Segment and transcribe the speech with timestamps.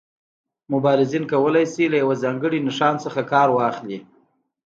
[0.73, 3.99] مبارزین کولای شي له یو ځانګړي نښان څخه کار واخلي.